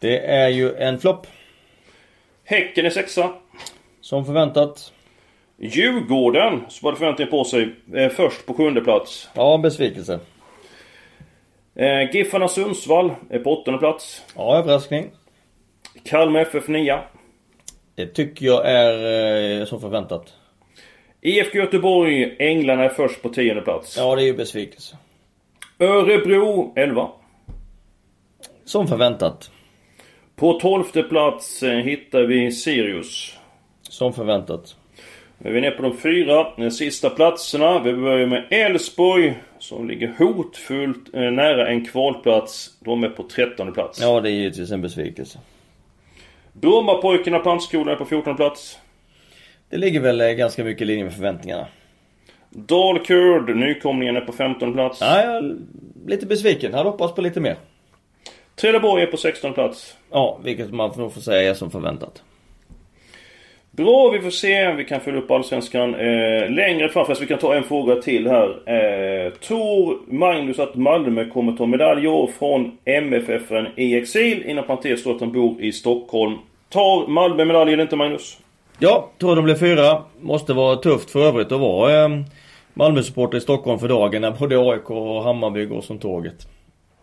Det 0.00 0.18
är 0.26 0.48
ju 0.48 0.74
en 0.74 0.98
flopp. 0.98 1.26
Häcken 2.44 2.86
är 2.86 2.90
sexa. 2.90 3.32
Som 4.00 4.24
förväntat. 4.24 4.92
Djurgården, 5.60 6.64
som 6.68 6.86
hade 6.86 6.96
förväntningar 6.98 7.30
på 7.30 7.44
sig, 7.44 7.74
är 7.94 8.08
först 8.08 8.46
på 8.46 8.54
sjunde 8.54 8.80
plats. 8.80 9.28
Ja, 9.34 9.58
besvikelse. 9.58 10.20
Eh, 11.74 12.10
Giffarna 12.14 12.48
Sundsvall 12.48 13.10
är 13.30 13.38
på 13.38 13.50
åttonde 13.60 13.78
plats. 13.78 14.22
Ja, 14.36 14.56
överraskning. 14.58 15.10
Kalmar 16.04 16.40
FF 16.40 16.68
nia. 16.68 17.00
Det 17.94 18.06
tycker 18.06 18.46
jag 18.46 18.62
är 18.70 19.60
eh, 19.60 19.64
som 19.64 19.80
förväntat. 19.80 20.34
IFK 21.20 21.58
Göteborg, 21.58 22.36
Änglarna 22.38 22.84
är 22.84 22.88
först 22.88 23.22
på 23.22 23.28
tionde 23.28 23.62
plats. 23.62 23.96
Ja, 23.96 24.16
det 24.16 24.22
är 24.22 24.26
ju 24.26 24.34
besvikelse. 24.36 24.96
Örebro 25.78 26.72
11. 26.76 27.08
Som 28.64 28.86
förväntat. 28.88 29.50
På 30.38 30.52
tolfte 30.52 31.02
plats 31.02 31.62
eh, 31.62 31.78
hittar 31.78 32.22
vi 32.22 32.52
Sirius. 32.52 33.38
Som 33.82 34.12
förväntat. 34.12 34.76
Nu 35.38 35.50
är 35.50 35.54
vi 35.54 35.60
nere 35.60 35.70
på 35.70 35.82
de 35.82 35.96
fyra 35.96 36.46
de 36.56 36.70
sista 36.70 37.10
platserna. 37.10 37.78
Vi 37.78 37.94
börjar 37.94 38.26
med 38.26 38.44
Elfsborg 38.50 39.38
som 39.58 39.88
ligger 39.88 40.14
hotfullt 40.18 41.14
eh, 41.14 41.20
nära 41.20 41.68
en 41.68 41.84
kvalplats. 41.84 42.70
De 42.80 43.04
är 43.04 43.08
på 43.08 43.22
trettonde 43.22 43.72
plats. 43.72 44.00
Ja, 44.00 44.20
det 44.20 44.30
är 44.30 44.32
givetvis 44.32 44.70
en 44.70 44.82
besvikelse. 44.82 45.38
Brommapojkarna 46.52 47.38
Plantskolan 47.38 47.88
är 47.88 47.96
på 47.96 48.04
fjortonde 48.04 48.36
plats. 48.36 48.78
Det 49.70 49.76
ligger 49.76 50.00
väl 50.00 50.20
eh, 50.20 50.28
ganska 50.28 50.64
mycket 50.64 50.82
i 50.82 50.84
linje 50.84 51.04
med 51.04 51.14
förväntningarna. 51.14 51.66
Dalkurd, 52.50 53.56
nykomlingen 53.56 54.16
är 54.16 54.20
på 54.20 54.32
15 54.32 54.72
plats. 54.72 55.00
Ja, 55.00 55.22
jag 55.22 55.36
är 55.36 55.56
lite 56.06 56.26
besviken. 56.26 56.74
Hade 56.74 56.90
hoppats 56.90 57.14
på 57.14 57.20
lite 57.20 57.40
mer. 57.40 57.56
Trelleborg 58.60 59.02
är 59.02 59.06
på 59.06 59.16
16 59.16 59.52
plats. 59.54 59.96
Ja, 60.10 60.38
vilket 60.44 60.72
man 60.72 60.92
nog 60.96 61.14
får 61.14 61.20
säga 61.20 61.50
är 61.50 61.54
som 61.54 61.70
förväntat. 61.70 62.22
Bra, 63.70 64.10
vi 64.10 64.20
får 64.20 64.30
se. 64.30 64.72
Vi 64.72 64.84
kan 64.84 65.00
följa 65.00 65.20
upp 65.20 65.30
Allsvenskan 65.30 65.94
eh, 65.94 66.50
längre 66.50 66.88
fram. 66.88 67.06
Fast 67.06 67.22
vi 67.22 67.26
kan 67.26 67.38
ta 67.38 67.54
en 67.54 67.64
fråga 67.64 67.94
till 68.02 68.28
här. 68.28 68.48
Eh, 68.48 69.32
tror 69.32 69.98
Magnus 70.06 70.58
att 70.58 70.74
Malmö 70.74 71.24
kommer 71.24 71.52
ta 71.52 71.66
medaljer 71.66 72.28
från 72.38 72.78
MFFen 72.84 73.66
i 73.76 73.96
exil? 73.96 74.42
Inom 74.42 74.64
parentes 74.64 75.00
står 75.00 75.14
att 75.14 75.20
han 75.20 75.32
bor 75.32 75.60
i 75.60 75.72
Stockholm. 75.72 76.36
Tar 76.68 77.06
Malmö 77.06 77.44
medalj 77.44 77.72
eller 77.72 77.82
inte 77.82 77.96
Magnus? 77.96 78.38
Ja, 78.78 79.10
tror 79.18 79.36
de 79.36 79.44
blir 79.44 79.54
fyra. 79.54 80.02
Måste 80.20 80.52
vara 80.52 80.76
tufft 80.76 81.10
för 81.10 81.26
övrigt 81.26 81.52
att 81.52 81.60
vara 81.60 82.04
eh, 82.04 82.08
Malmö-supporter 82.74 83.38
i 83.38 83.40
Stockholm 83.40 83.78
för 83.78 83.88
dagen 83.88 84.22
när 84.22 84.30
både 84.30 84.58
AIK 84.58 84.90
och 84.90 85.22
Hammarby 85.22 85.64
går 85.64 85.80
som 85.80 85.98
tåget. 85.98 86.46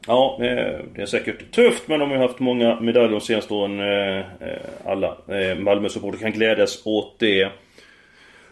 Ja, 0.07 0.37
eh, 0.41 0.79
det 0.95 1.01
är 1.01 1.05
säkert 1.05 1.51
tufft 1.51 1.87
men 1.87 1.99
de 1.99 2.09
har 2.09 2.17
ju 2.17 2.21
haft 2.21 2.39
många 2.39 2.79
medaljer 2.79 3.11
de 3.11 3.21
senaste 3.21 3.53
åren. 3.53 3.79
Eh, 3.79 4.17
eh, 4.17 4.57
alla 4.85 5.17
Malmösupporter 5.59 6.19
kan 6.19 6.31
glädjas 6.31 6.81
åt 6.85 7.19
det. 7.19 7.49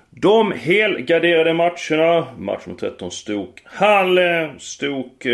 De 0.10 0.52
helgarderade 0.52 1.54
matcherna. 1.54 2.28
Match 2.38 2.66
mot 2.66 2.80
13 2.80 3.12
Stok 3.12 3.62
Hall. 3.64 4.20
Stok 4.60 5.28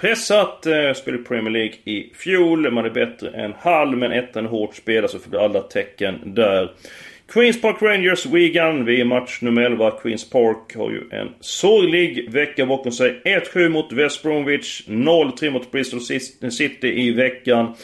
pressat. 0.00 0.66
Spelade 0.96 1.24
Premier 1.24 1.50
League 1.50 1.74
i 1.84 2.12
fjol. 2.14 2.70
Man 2.70 2.84
är 2.84 2.90
bättre 2.90 3.30
än 3.30 3.54
Hall 3.58 3.96
men 3.96 4.12
ettan 4.12 4.46
hårt 4.46 4.74
spelad 4.74 5.10
så 5.10 5.18
får 5.18 5.44
alla 5.44 5.60
tecken 5.60 6.20
där. 6.24 6.70
Queens 7.32 7.60
Park 7.60 7.82
Rangers 7.82 8.26
Wigan. 8.26 8.84
Vi 8.84 9.00
är 9.00 9.04
match 9.04 9.38
nummer 9.40 9.62
11. 9.62 9.90
Queens 9.90 10.30
Park 10.30 10.76
har 10.76 10.90
ju 10.90 11.02
en 11.10 11.28
sorglig 11.40 12.32
vecka 12.32 12.66
bakom 12.66 12.92
sig. 12.92 13.22
1-7 13.24 13.68
mot 13.68 13.92
West 13.92 14.22
Bromwich. 14.22 14.82
0-3 14.86 15.50
mot 15.50 15.70
Bristol 15.70 16.00
City 16.50 16.88
i 16.88 17.12
veckan. 17.12 17.74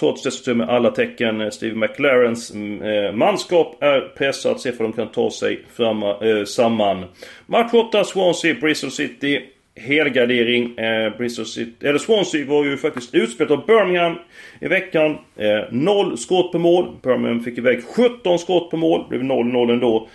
Trots 0.00 0.22
dessutom 0.22 0.58
med 0.58 0.68
alla 0.68 0.90
tecken 0.90 1.40
eh, 1.40 1.50
Steve 1.50 1.74
McLarens 1.74 2.54
mm, 2.54 2.82
eh, 2.82 3.12
manskap 3.12 3.82
är 3.82 4.00
pressat. 4.00 4.60
Se 4.60 4.72
för 4.72 4.84
de 4.84 4.92
kan 4.92 5.12
ta 5.12 5.30
sig 5.30 5.64
fram, 5.76 6.02
eh, 6.02 6.44
samman. 6.46 7.04
Match 7.46 7.74
8 7.74 8.04
Swansea 8.04 8.54
Bristol 8.54 8.90
City 8.90 9.42
helgardering. 9.76 10.78
Eh, 10.78 11.16
Bristol 11.18 11.46
City, 11.46 11.86
eller 11.86 11.98
Swansea 11.98 12.46
var 12.46 12.64
ju 12.64 12.76
faktiskt 12.76 13.14
utspelat 13.14 13.50
av 13.50 13.66
Birmingham 13.66 14.18
i 14.60 14.68
veckan. 14.68 15.18
Eh, 15.36 15.64
noll 15.70 16.18
skott 16.18 16.52
på 16.52 16.58
mål. 16.58 16.96
Birmingham 17.02 17.40
fick 17.40 17.58
iväg 17.58 17.84
17 17.84 18.38
skott 18.38 18.70
på 18.70 18.76
mål. 18.76 19.04
Blev 19.08 19.22
0-0 19.22 19.72
ändå. 19.72 20.08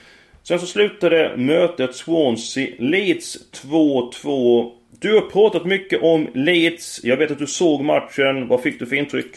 Sen 0.44 0.60
så 0.60 0.66
slutade 0.66 1.38
mötet 1.38 1.92
Swansea-Leeds 1.96 3.38
2-2. 3.52 4.72
Du 5.00 5.14
har 5.14 5.22
pratat 5.22 5.66
mycket 5.66 6.04
om 6.04 6.28
Leeds. 6.34 7.00
Jag 7.04 7.18
vet 7.18 7.32
att 7.32 7.40
du 7.40 7.48
såg 7.48 7.84
matchen. 7.84 8.48
Vad 8.48 8.62
fick 8.62 8.80
du 8.80 8.86
för 8.86 8.96
intryck? 8.96 9.36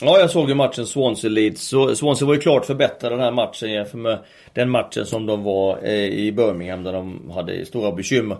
Ja, 0.00 0.18
jag 0.18 0.30
såg 0.30 0.48
ju 0.48 0.54
matchen 0.54 0.84
Swansea-Leeds. 0.84 1.94
Swansea 1.94 2.26
var 2.26 2.34
ju 2.34 2.40
klart 2.40 2.66
förbättrade 2.66 3.14
den 3.14 3.24
här 3.24 3.32
matchen 3.32 3.72
jämfört 3.72 4.00
med 4.00 4.18
den 4.52 4.70
matchen 4.70 5.06
som 5.06 5.26
de 5.26 5.42
var 5.42 5.78
eh, 5.82 6.06
i 6.06 6.32
Birmingham 6.32 6.82
där 6.82 6.92
de 6.92 7.30
hade 7.30 7.66
stora 7.66 7.92
bekymmer. 7.92 8.36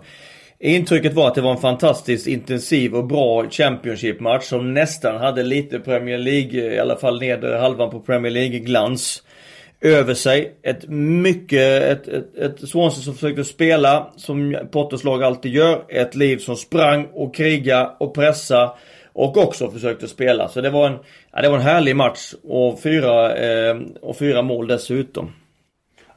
Intrycket 0.63 1.13
var 1.13 1.27
att 1.27 1.35
det 1.35 1.41
var 1.41 1.51
en 1.51 1.61
fantastiskt 1.61 2.27
intensiv 2.27 2.95
och 2.95 3.07
bra 3.07 3.49
Championship-match 3.49 4.43
som 4.43 4.73
nästan 4.73 5.15
hade 5.15 5.43
lite 5.43 5.79
Premier 5.79 6.17
League, 6.17 6.73
i 6.75 6.79
alla 6.79 6.95
fall 6.95 7.19
nedre 7.19 7.55
halvan 7.55 7.89
på 7.89 7.99
Premier 7.99 8.31
League-glans 8.31 9.23
över 9.81 10.13
sig. 10.13 10.55
Ett 10.63 10.89
mycket, 10.89 11.83
ett, 11.83 12.07
ett, 12.07 12.37
ett 12.37 12.69
Swansea 12.69 13.03
som 13.03 13.13
försökte 13.13 13.43
spela 13.43 14.11
som 14.15 14.57
Potters 14.71 15.03
lag 15.03 15.23
alltid 15.23 15.53
gör. 15.53 15.83
Ett 15.89 16.15
liv 16.15 16.37
som 16.37 16.55
sprang 16.55 17.07
och 17.13 17.35
kriga 17.35 17.91
och 17.99 18.15
pressa 18.15 18.71
och 19.13 19.37
också 19.37 19.71
försökte 19.71 20.07
spela. 20.07 20.49
Så 20.49 20.61
det 20.61 20.69
var 20.69 20.87
en, 20.87 20.97
ja, 21.33 21.41
det 21.41 21.49
var 21.49 21.57
en 21.57 21.63
härlig 21.63 21.95
match 21.95 22.33
och 22.43 22.81
fyra, 22.81 23.35
eh, 23.35 23.77
och 24.01 24.17
fyra 24.17 24.41
mål 24.41 24.67
dessutom. 24.67 25.31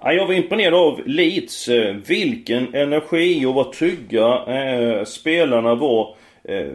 Ja, 0.02 0.12
jag 0.12 0.26
var 0.26 0.34
imponerad 0.34 0.74
av 0.74 1.00
Leeds. 1.06 1.68
Eh, 1.68 1.96
vilken 2.06 2.74
energi 2.74 3.46
och 3.46 3.54
vad 3.54 3.72
trygga 3.72 4.44
eh, 4.46 5.04
spelarna 5.04 5.74
var. 5.74 6.16
Eh, 6.44 6.72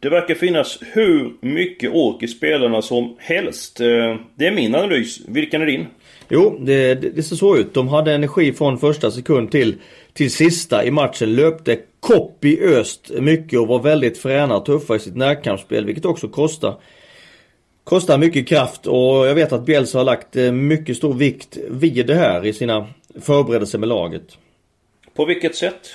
det 0.00 0.08
verkar 0.08 0.34
finnas 0.34 0.78
hur 0.92 1.32
mycket 1.40 1.90
ork 1.92 2.22
i 2.22 2.28
spelarna 2.28 2.82
som 2.82 3.16
helst. 3.18 3.80
Eh, 3.80 4.16
det 4.34 4.46
är 4.46 4.52
min 4.52 4.74
analys. 4.74 5.20
Vilken 5.28 5.62
är 5.62 5.66
din? 5.66 5.86
Jo, 6.28 6.58
det, 6.60 6.94
det, 6.94 7.10
det 7.10 7.22
ser 7.22 7.36
så 7.36 7.56
ut. 7.56 7.74
De 7.74 7.88
hade 7.88 8.14
energi 8.14 8.52
från 8.52 8.78
första 8.78 9.10
sekund 9.10 9.50
till, 9.50 9.74
till 10.12 10.30
sista 10.30 10.84
i 10.84 10.90
matchen. 10.90 11.34
Löpte 11.34 11.78
kopiöst 12.00 13.10
mycket 13.20 13.58
och 13.58 13.66
var 13.66 13.78
väldigt 13.82 14.18
fräna 14.18 14.56
och 14.56 14.64
tuffa 14.64 14.96
i 14.96 14.98
sitt 14.98 15.16
närkampsspel, 15.16 15.84
vilket 15.84 16.04
också 16.04 16.28
kostar. 16.28 16.74
Kostar 17.84 18.18
mycket 18.18 18.48
kraft 18.48 18.86
och 18.86 19.26
jag 19.26 19.34
vet 19.34 19.52
att 19.52 19.66
Bielsa 19.66 19.98
har 19.98 20.04
lagt 20.04 20.36
eh, 20.36 20.52
mycket 20.52 20.96
stor 20.96 21.14
vikt 21.14 21.58
vid 21.70 22.06
det 22.06 22.14
här 22.14 22.46
i 22.46 22.52
sina 22.52 22.86
förberedelser 23.20 23.78
med 23.78 23.88
laget. 23.88 24.38
På 25.14 25.24
vilket 25.24 25.56
sätt? 25.56 25.90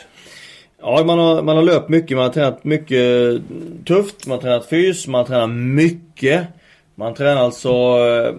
Ja, 0.82 1.04
man 1.06 1.20
har, 1.20 1.42
man 1.42 1.56
har 1.56 1.64
löpt 1.64 1.90
mycket, 1.90 2.18
man 2.18 2.26
har 2.26 2.34
tränat 2.34 2.64
mycket 2.64 3.42
tufft, 3.86 4.28
man 4.28 4.38
har 4.38 4.42
tränat 4.42 4.70
fys, 4.70 5.08
man 5.08 5.20
har 5.20 5.26
tränat 5.26 5.50
mycket. 5.50 6.48
Man 6.96 7.14
tränar 7.14 7.42
alltså 7.42 7.70
eh, 7.70 8.36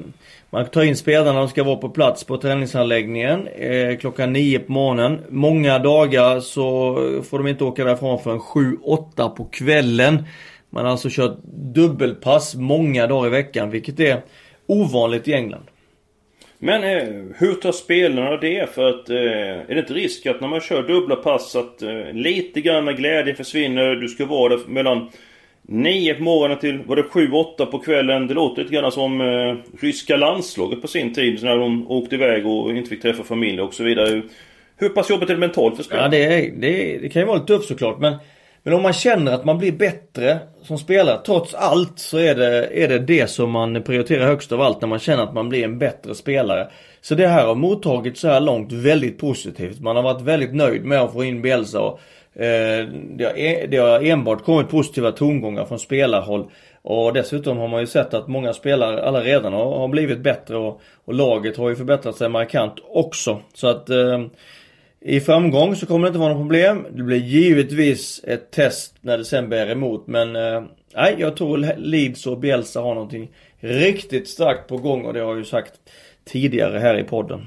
man 0.50 0.66
tar 0.66 0.82
in 0.82 0.96
spelarna, 0.96 1.38
de 1.38 1.48
ska 1.48 1.64
vara 1.64 1.76
på 1.76 1.88
plats 1.88 2.24
på 2.24 2.36
träningsanläggningen 2.36 3.48
eh, 3.48 3.96
klockan 3.96 4.32
9 4.32 4.58
på 4.58 4.72
morgonen. 4.72 5.20
Många 5.28 5.78
dagar 5.78 6.40
så 6.40 6.94
får 7.30 7.38
de 7.38 7.46
inte 7.46 7.64
åka 7.64 7.84
därifrån 7.84 8.18
förrän 8.18 8.40
7-8 8.40 9.28
på 9.28 9.44
kvällen. 9.44 10.24
Man 10.70 10.84
har 10.84 10.92
alltså 10.92 11.08
kört 11.10 11.38
dubbelpass 11.74 12.54
många 12.54 13.06
dagar 13.06 13.26
i 13.26 13.30
veckan, 13.30 13.70
vilket 13.70 14.00
är 14.00 14.22
ovanligt 14.66 15.28
i 15.28 15.32
England. 15.32 15.64
Men 16.58 16.84
eh, 16.84 17.24
hur 17.36 17.54
tar 17.54 17.72
spelarna 17.72 18.36
det? 18.36 18.74
För 18.74 18.88
att 18.88 19.10
eh, 19.10 19.16
är 19.16 19.74
det 19.74 19.78
inte 19.78 19.94
risk 19.94 20.26
att 20.26 20.40
när 20.40 20.48
man 20.48 20.60
kör 20.60 20.82
dubbla 20.82 21.16
pass 21.16 21.56
att 21.56 21.82
eh, 21.82 22.12
lite 22.12 22.60
grann 22.60 22.96
glädje 22.96 23.34
försvinner? 23.34 23.94
Du 23.94 24.08
ska 24.08 24.26
vara 24.26 24.56
där 24.56 24.66
mellan 24.68 25.10
9 25.62 26.14
på 26.14 26.22
morgonen 26.22 26.58
till, 26.58 26.78
var 26.86 26.96
det 26.96 27.02
7-8 27.02 27.66
på 27.66 27.78
kvällen? 27.78 28.26
Det 28.26 28.34
låter 28.34 28.62
lite 28.62 28.74
grann 28.74 28.92
som 28.92 29.20
eh, 29.20 29.56
ryska 29.80 30.16
landslaget 30.16 30.82
på 30.82 30.88
sin 30.88 31.14
tid 31.14 31.42
när 31.42 31.56
de 31.56 31.90
åkte 31.90 32.14
iväg 32.14 32.46
och 32.46 32.76
inte 32.76 32.90
fick 32.90 33.02
träffa 33.02 33.24
familj 33.24 33.60
och 33.60 33.74
så 33.74 33.84
vidare. 33.84 34.22
Hur 34.76 34.88
pass 34.88 35.10
jobbigt 35.10 35.30
är 35.30 35.34
det 35.34 35.40
mentalt 35.40 35.76
för 35.76 35.82
spelarna? 35.82 36.16
Ja, 36.16 36.28
det, 36.28 36.34
är, 36.34 36.52
det, 36.56 36.98
det 36.98 37.08
kan 37.08 37.22
ju 37.22 37.26
vara 37.26 37.36
lite 37.36 37.46
tufft 37.46 37.68
såklart 37.68 37.98
men 37.98 38.14
men 38.62 38.74
om 38.74 38.82
man 38.82 38.92
känner 38.92 39.32
att 39.32 39.44
man 39.44 39.58
blir 39.58 39.72
bättre 39.72 40.38
som 40.62 40.78
spelare, 40.78 41.18
trots 41.26 41.54
allt, 41.54 41.98
så 41.98 42.18
är 42.18 42.34
det, 42.34 42.82
är 42.82 42.88
det 42.88 42.98
det 42.98 43.30
som 43.30 43.50
man 43.50 43.82
prioriterar 43.82 44.26
högst 44.26 44.52
av 44.52 44.60
allt 44.60 44.80
när 44.80 44.88
man 44.88 44.98
känner 44.98 45.22
att 45.22 45.34
man 45.34 45.48
blir 45.48 45.64
en 45.64 45.78
bättre 45.78 46.14
spelare. 46.14 46.68
Så 47.00 47.14
det 47.14 47.26
här 47.26 47.46
har 47.46 47.54
mottagits 47.54 48.20
så 48.20 48.28
här 48.28 48.40
långt 48.40 48.72
väldigt 48.72 49.18
positivt. 49.18 49.80
Man 49.80 49.96
har 49.96 50.02
varit 50.02 50.22
väldigt 50.22 50.54
nöjd 50.54 50.84
med 50.84 51.00
att 51.00 51.12
få 51.12 51.24
in 51.24 51.42
Bielsa 51.42 51.80
och 51.80 52.00
eh, 52.42 52.86
det, 53.16 53.24
har, 53.24 53.38
e-, 53.38 53.66
det 53.70 53.76
har 53.76 54.00
enbart 54.00 54.44
kommit 54.44 54.68
positiva 54.68 55.12
tongångar 55.12 55.64
från 55.64 55.78
spelarhåll. 55.78 56.50
Och 56.82 57.12
dessutom 57.12 57.58
har 57.58 57.68
man 57.68 57.80
ju 57.80 57.86
sett 57.86 58.14
att 58.14 58.28
många 58.28 58.52
spelare 58.52 59.02
alla 59.02 59.20
redan 59.20 59.52
har, 59.52 59.78
har 59.78 59.88
blivit 59.88 60.18
bättre 60.18 60.56
och, 60.56 60.80
och, 61.04 61.14
laget 61.14 61.56
har 61.56 61.68
ju 61.68 61.76
förbättrat 61.76 62.16
sig 62.16 62.28
markant 62.28 62.74
också. 62.84 63.40
Så 63.54 63.66
att 63.66 63.90
eh, 63.90 64.20
i 65.00 65.20
framgång 65.20 65.76
så 65.76 65.86
kommer 65.86 66.06
det 66.06 66.08
inte 66.08 66.18
vara 66.18 66.32
något 66.32 66.42
problem. 66.42 66.86
Det 66.90 67.02
blir 67.02 67.18
givetvis 67.18 68.24
ett 68.24 68.50
test 68.50 68.96
när 69.00 69.18
det 69.18 69.24
sen 69.24 69.48
bär 69.48 69.70
emot 69.70 70.06
men 70.06 70.36
eh, 70.36 70.62
nej, 70.94 71.14
jag 71.18 71.36
tror 71.36 71.76
Leeds 71.76 72.26
och 72.26 72.38
Bielsa 72.38 72.80
har 72.80 72.94
någonting 72.94 73.30
riktigt 73.60 74.28
starkt 74.28 74.68
på 74.68 74.76
gång 74.76 75.04
och 75.04 75.12
det 75.12 75.20
har 75.20 75.28
jag 75.28 75.38
ju 75.38 75.44
sagt 75.44 75.72
tidigare 76.24 76.78
här 76.78 76.98
i 76.98 77.04
podden. 77.04 77.46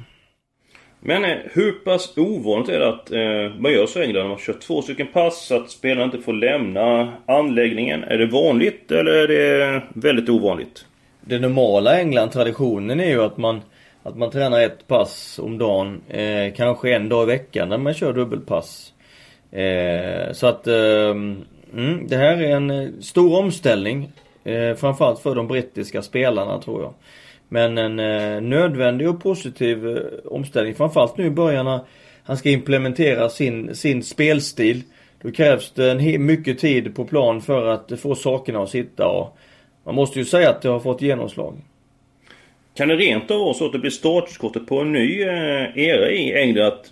Men 0.99 1.25
eh, 1.25 1.37
hur 1.53 1.71
pass 1.71 2.17
ovanligt 2.17 2.69
är 2.69 2.79
det 2.79 2.89
att 2.89 3.11
eh, 3.11 3.59
man 3.59 3.71
gör 3.71 3.85
så 3.85 3.99
i 3.99 4.05
England? 4.05 4.29
Man 4.29 4.37
kör 4.37 4.53
två 4.53 4.81
stycken 4.81 5.07
pass, 5.07 5.51
att 5.51 5.69
spelarna 5.69 6.03
inte 6.03 6.17
får 6.17 6.33
lämna 6.33 7.13
anläggningen. 7.25 8.03
Är 8.03 8.17
det 8.17 8.25
vanligt 8.25 8.91
eller 8.91 9.11
är 9.11 9.27
det 9.27 9.81
väldigt 9.93 10.29
ovanligt? 10.29 10.85
Det 11.21 11.39
normala 11.39 11.97
i 11.97 12.01
England, 12.01 12.29
traditionen 12.29 12.99
är 12.99 13.09
ju 13.09 13.21
att 13.21 13.37
man 13.37 13.61
att 14.03 14.17
man 14.17 14.31
tränar 14.31 14.61
ett 14.61 14.87
pass 14.87 15.39
om 15.39 15.57
dagen, 15.57 16.01
eh, 16.09 16.53
kanske 16.53 16.95
en 16.95 17.09
dag 17.09 17.23
i 17.23 17.25
veckan 17.25 17.69
när 17.69 17.77
man 17.77 17.93
kör 17.93 18.13
dubbelpass. 18.13 18.93
Eh, 19.51 20.31
så 20.33 20.47
att 20.47 20.67
eh, 20.67 21.09
mm, 21.73 22.07
det 22.07 22.17
här 22.17 22.41
är 22.41 22.55
en 22.55 22.69
eh, 22.69 22.89
stor 23.01 23.39
omställning. 23.39 24.11
Eh, 24.43 24.75
framförallt 24.75 25.19
för 25.19 25.35
de 25.35 25.47
brittiska 25.47 26.01
spelarna 26.01 26.61
tror 26.61 26.81
jag. 26.81 26.93
Men 27.49 27.77
en 27.77 27.99
eh, 27.99 28.41
nödvändig 28.41 29.09
och 29.09 29.23
positiv 29.23 29.87
eh, 29.87 30.03
omställning. 30.25 30.75
Framförallt 30.75 31.17
nu 31.17 31.25
i 31.25 31.29
början 31.29 31.65
när 31.65 31.79
han 32.23 32.37
ska 32.37 32.49
implementera 32.49 33.29
sin, 33.29 33.75
sin 33.75 34.03
spelstil. 34.03 34.83
Då 35.21 35.31
krävs 35.31 35.71
det 35.71 35.91
en 35.91 36.25
mycket 36.25 36.59
tid 36.59 36.95
på 36.95 37.05
plan 37.05 37.41
för 37.41 37.67
att 37.67 37.99
få 37.99 38.15
sakerna 38.15 38.63
att 38.63 38.69
sitta 38.69 39.07
och 39.07 39.37
man 39.83 39.95
måste 39.95 40.19
ju 40.19 40.25
säga 40.25 40.49
att 40.49 40.61
det 40.61 40.69
har 40.69 40.79
fått 40.79 41.01
genomslag. 41.01 41.61
Kan 42.73 42.87
det 42.87 42.95
rent 42.95 43.31
av 43.31 43.39
vara 43.39 43.53
så 43.53 43.65
att 43.65 43.71
det 43.71 43.79
blir 43.79 43.91
startskottet 43.91 44.67
på 44.67 44.79
en 44.79 44.91
ny 44.91 45.21
eh, 45.21 45.77
era 45.77 46.11
i 46.11 46.33
England? 46.33 46.67
Att 46.67 46.91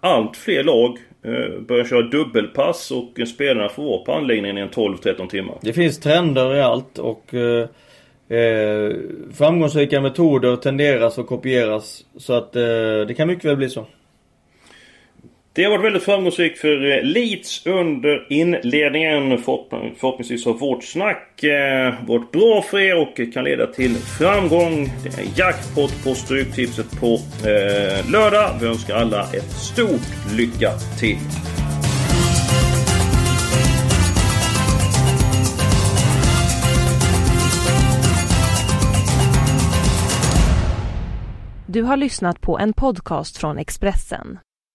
allt 0.00 0.36
fler 0.36 0.64
lag 0.64 0.98
eh, 1.22 1.60
börjar 1.60 1.84
köra 1.84 2.02
dubbelpass 2.02 2.90
och 2.90 3.28
spelarna 3.28 3.68
får 3.68 3.84
vara 3.84 4.04
på 4.04 4.12
anläggningen 4.12 4.58
i 4.58 4.60
en 4.60 4.70
12-13 4.70 5.28
timmar. 5.28 5.58
Det 5.62 5.72
finns 5.72 6.00
trender 6.00 6.56
i 6.56 6.60
allt 6.60 6.98
och 6.98 7.34
eh, 7.34 7.68
eh 8.38 8.92
framgångsrika 9.34 10.00
metoder 10.00 10.56
tenderas 10.56 11.18
att 11.18 11.26
kopieras. 11.26 12.04
Så 12.16 12.32
att 12.32 12.56
eh, 12.56 12.62
det 13.08 13.14
kan 13.16 13.28
mycket 13.28 13.44
väl 13.44 13.56
bli 13.56 13.68
så. 13.68 13.86
Det 15.52 15.64
har 15.64 15.70
varit 15.70 15.84
väldigt 15.84 16.02
framgångsrikt 16.02 16.58
för 16.58 16.90
eh, 16.90 17.02
Leeds 17.02 17.66
under 17.66 18.26
inledningen. 18.32 19.38
Förhoppningsvis 19.38 20.44
har 20.44 20.54
vårt 20.54 20.84
snack 20.84 21.44
eh, 21.44 21.94
varit 22.06 22.32
bra 22.32 22.62
för 22.62 22.78
er 22.78 22.98
och 22.98 23.32
kan 23.32 23.44
leda 23.44 23.66
till 23.66 23.94
framgång. 23.94 24.92
Det 25.02 25.08
är 25.08 25.38
jackpot 25.38 26.04
på 26.04 26.14
Stryktipset 26.14 27.00
på 27.00 27.14
eh, 27.48 28.10
lördag. 28.10 28.50
Vi 28.60 28.66
önskar 28.66 28.96
alla 28.96 29.22
ett 29.22 29.50
stort 29.50 30.36
lycka 30.36 30.72
till. 30.98 31.18
Du 41.66 41.82
har 41.82 41.96
lyssnat 41.96 42.40
på 42.40 42.58
en 42.58 42.72
podcast 42.72 43.36
från 43.36 43.58
Expressen. 43.58 44.38